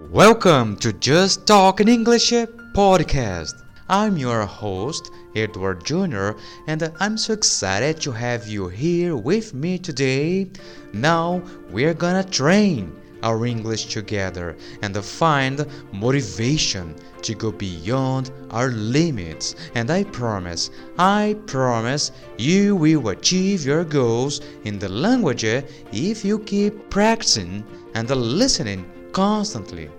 [0.00, 3.64] Welcome to Just Talk in English podcast.
[3.88, 6.30] I'm your host, Edward Jr.,
[6.68, 10.50] and I'm so excited to have you here with me today.
[10.92, 19.56] Now we're gonna train our English together and find motivation to go beyond our limits.
[19.74, 26.38] And I promise, I promise you will achieve your goals in the language if you
[26.38, 29.90] keep practicing and listening constantly.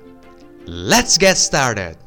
[0.66, 1.98] Let's get started!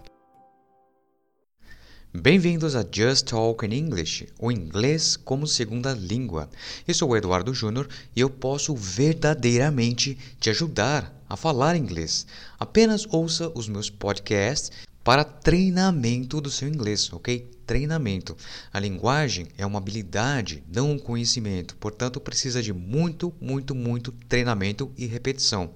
[2.14, 6.48] Bem-vindos a Just Talk in English, o inglês como segunda língua.
[6.86, 12.26] Eu sou o Eduardo Júnior e eu posso verdadeiramente te ajudar a falar inglês.
[12.58, 14.70] Apenas ouça os meus podcasts
[15.02, 17.50] para treinamento do seu inglês, ok?
[17.66, 18.36] Treinamento.
[18.72, 21.76] A linguagem é uma habilidade, não um conhecimento.
[21.76, 25.70] Portanto, precisa de muito, muito, muito treinamento e repetição,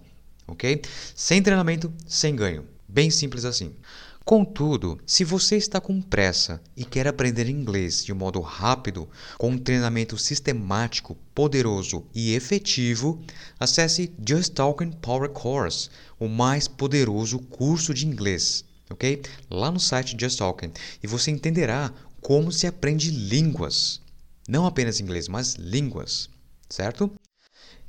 [0.46, 0.82] ok?
[1.14, 2.66] Sem treinamento, sem ganho.
[2.88, 3.74] Bem simples assim.
[4.26, 9.58] Contudo, se você está com pressa e quer aprender inglês de modo rápido, com um
[9.58, 13.22] treinamento sistemático, poderoso e efetivo,
[13.60, 19.22] acesse Just Talking Power Course, o mais poderoso curso de inglês, ok?
[19.48, 24.00] Lá no site Just Talking, e você entenderá como se aprende línguas,
[24.48, 26.28] não apenas inglês, mas línguas,
[26.68, 27.12] certo?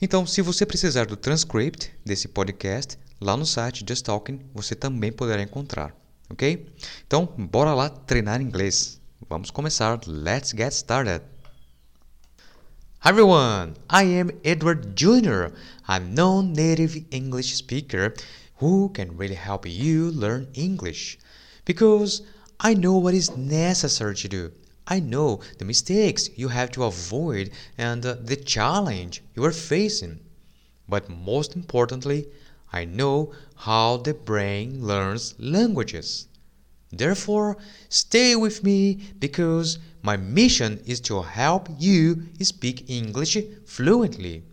[0.02, 5.12] Então, se você precisar do transcript desse podcast, lá no site Just Talking você também
[5.12, 5.95] poderá encontrar
[6.30, 6.66] ok?
[7.06, 9.00] Então, bora lá treinar inglês.
[9.30, 10.00] Vamos começar.
[10.06, 11.23] Let's get started.
[13.04, 15.54] Hi everyone, I am Edward Jr.,
[15.88, 18.14] a non-native English speaker
[18.59, 21.20] who can really help you learn English
[21.64, 22.23] because
[22.59, 24.52] I know what is necessary to do.
[24.90, 30.22] I know the mistakes you have to avoid and uh, the challenge you are facing.
[30.88, 32.28] But most importantly,
[32.72, 36.28] I know how the brain learns languages.
[36.90, 37.58] Therefore,
[37.90, 44.44] stay with me because my mission is to help you speak English fluently.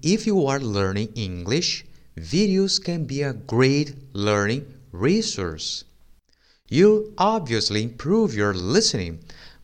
[0.00, 1.84] If you are learning English,
[2.16, 5.84] videos can be a great learning resource.
[6.68, 9.20] You'll obviously improve your listening,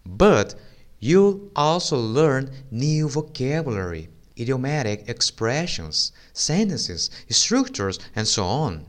[0.06, 0.54] but
[1.00, 8.86] you'll also learn new vocabulary idiomatic expressions, sentences, structures, and so on.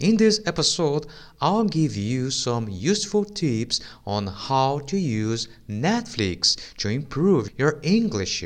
[0.00, 1.06] In this episode,
[1.40, 8.44] I'll give you some useful tips on how to use Netflix to improve your English.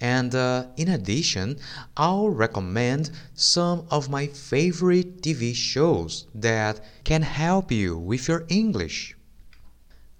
[0.00, 1.58] And uh, in addition,
[1.96, 9.16] I'll recommend some of my favorite TV shows that can help you with your English.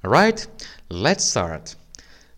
[0.05, 0.47] Alright,
[0.89, 1.75] let's start.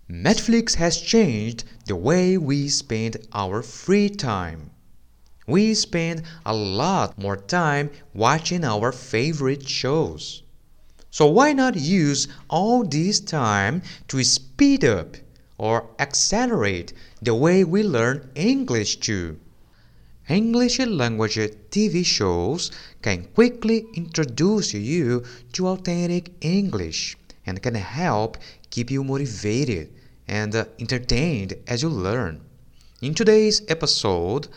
[0.09, 4.71] Netflix has changed the way we spend our free time.
[5.47, 10.43] We spend a lot more time watching our favorite shows.
[11.11, 15.17] So why not use all this time to speed up
[15.59, 19.39] or accelerate the way we learn English too?
[20.29, 21.39] English language
[21.71, 28.37] TV shows can quickly introduce you to authentic English and can help
[28.71, 29.89] keep you motivated
[30.27, 32.41] and entertained as you learn.
[33.01, 34.49] In today's episode,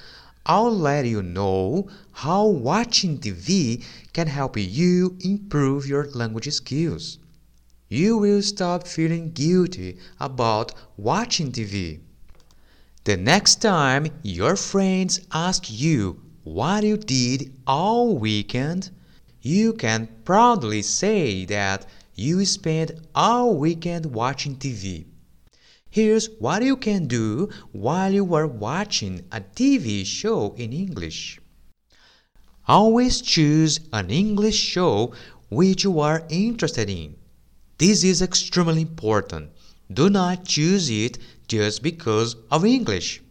[0.46, 3.84] I'll let you know how watching TV
[4.14, 7.20] can help you improve your language skills.
[7.91, 12.00] You will stop feeling guilty about watching TV.
[13.03, 18.91] The next time your friends ask you what you did all weekend,
[19.41, 25.06] you can proudly say that you spent all weekend watching TV.
[25.89, 31.39] Here's what you can do while you are watching a TV show in English.
[32.67, 35.11] Always choose an English show
[35.50, 37.16] which you are interested in.
[37.79, 39.51] This is extremely important.
[39.90, 41.17] Do not choose it
[41.47, 43.22] just because of English.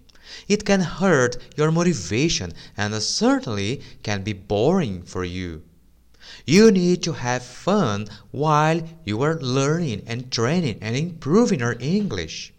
[0.49, 5.65] It can hurt your motivation and certainly can be boring for you.
[6.47, 12.55] You need to have fun while you are learning and training and improving your English.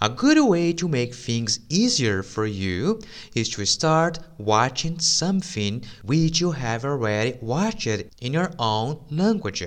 [0.00, 3.00] A good way to make things easier for you
[3.34, 9.64] is to start watching something which you have already watched in your own language.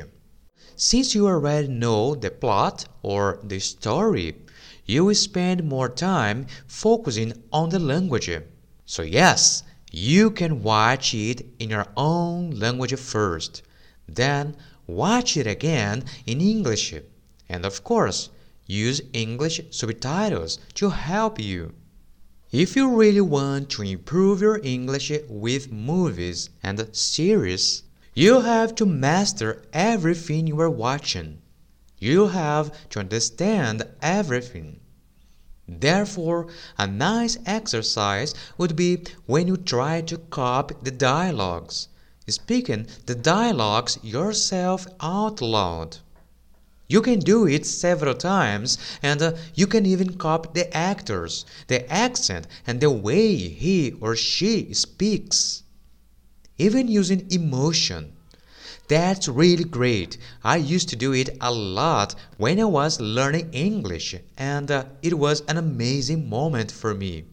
[0.84, 4.36] Since you already know the plot or the story,
[4.84, 8.32] you will spend more time focusing on the language.
[8.88, 9.62] So, yes,
[9.92, 13.62] you can watch it in your own language first,
[14.08, 14.58] then
[14.88, 16.96] watch it again in English,
[17.48, 18.32] and of course,
[18.66, 21.74] use English subtitles to help you.
[22.52, 27.84] If you really want to improve your English with movies and series,
[28.14, 31.42] you have to master everything you are watching.
[31.98, 34.82] You have to understand everything.
[35.66, 36.48] Therefore,
[36.78, 41.88] a nice exercise would be when you try to copy the dialogues,
[42.28, 46.00] speaking the dialogues yourself out loud.
[46.90, 51.90] You can do it several times, and uh, you can even copy the actors, the
[51.90, 55.64] accent, and the way he or she speaks.
[56.62, 58.12] Even using emotion.
[58.88, 60.20] That's really great.
[60.44, 65.18] I used to do it a lot when I was learning English, and uh, it
[65.18, 67.24] was an amazing moment for me.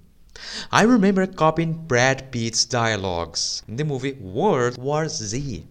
[0.72, 5.66] I remember copying Brad Pitt's dialogues in the movie World War Z.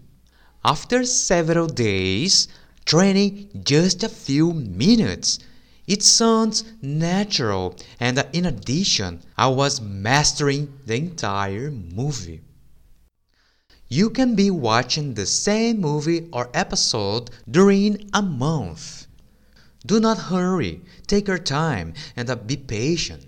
[0.63, 2.48] After several days,
[2.86, 5.39] training just a few minutes,
[5.88, 12.42] it sounds natural, and uh, in addition, I was mastering the entire movie.
[13.89, 19.07] You can be watching the same movie or episode during a month.
[19.86, 23.25] Do not hurry, take your time, and uh, be patient.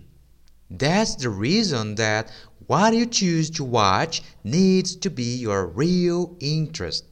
[0.69, 2.31] That's the reason that
[2.67, 7.05] what you choose to watch needs to be your real interest.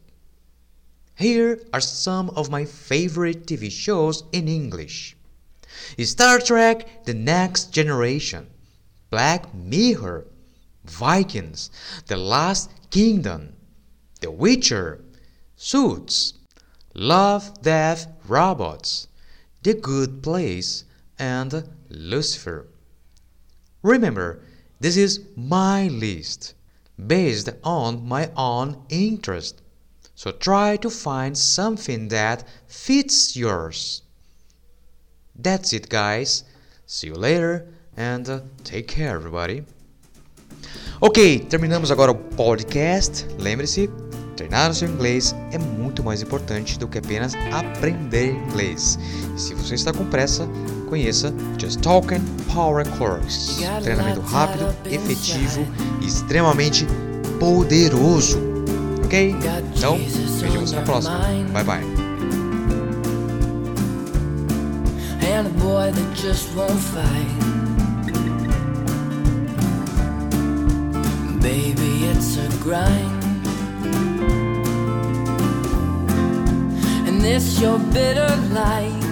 [1.16, 5.18] Here are some of my favorite TV shows in English
[6.00, 8.48] Star Trek The Next Generation,
[9.10, 10.28] Black Mirror,
[10.84, 11.70] Vikings,
[12.08, 13.56] The Last Kingdom,
[14.22, 15.04] The Witcher,
[15.56, 16.34] Suits,
[16.94, 19.08] Love, Death, Robots,
[19.64, 20.86] The Good Place,
[21.20, 22.68] and Lucifer.
[23.84, 24.42] Remember,
[24.80, 26.54] this is my list
[27.06, 29.62] based on my own interest.
[30.16, 34.02] So try to find something that fits yours.
[35.36, 36.44] That's it, guys.
[36.86, 39.66] See you later and take care, everybody.
[41.00, 43.26] Ok, terminamos agora o podcast.
[43.40, 43.90] Lembre-se,
[44.36, 48.98] treinar o seu inglês é muito mais importante do que apenas aprender inglês.
[49.36, 50.48] E se você está com pressa,
[50.90, 52.22] conheça Just Talking
[52.54, 53.64] Power Course.
[53.84, 55.68] Treinamento rápido, efetivo
[56.02, 56.88] e extremamente
[57.40, 58.40] poderoso.
[59.06, 59.36] Ok?
[59.76, 61.20] Então, vejo você na próxima.
[61.54, 62.08] Bye bye.
[71.48, 73.24] Baby, it's a grind.
[77.08, 79.04] And this your bitter life.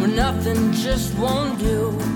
[0.00, 2.15] Where nothing just won't do.